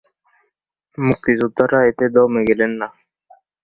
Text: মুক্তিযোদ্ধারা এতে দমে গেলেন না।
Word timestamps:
মুক্তিযোদ্ধারা 0.97 1.79
এতে 1.89 2.05
দমে 2.15 2.41
গেলেন 2.49 2.71
না। 2.79 2.87